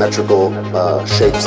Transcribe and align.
geometrical 0.00 0.54
uh, 0.74 1.04
shapes. 1.04 1.44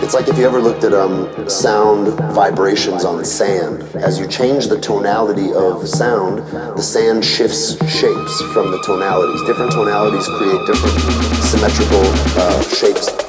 It's 0.00 0.14
like 0.14 0.28
if 0.28 0.38
you 0.38 0.46
ever 0.46 0.60
looked 0.60 0.84
at 0.84 0.92
um, 0.92 1.48
sound 1.48 2.16
vibrations 2.32 3.04
on 3.04 3.24
sand. 3.24 3.82
As 3.96 4.20
you 4.20 4.28
change 4.28 4.68
the 4.68 4.78
tonality 4.78 5.52
of 5.52 5.88
sound, 5.88 6.38
the 6.76 6.82
sand 6.82 7.24
shifts 7.24 7.74
shapes 7.90 8.42
from 8.52 8.70
the 8.70 8.80
tonalities. 8.84 9.42
Different 9.44 9.72
tonalities 9.72 10.28
create 10.38 10.64
different 10.66 11.00
symmetrical 11.42 12.02
uh, 12.38 12.62
shapes. 12.62 13.21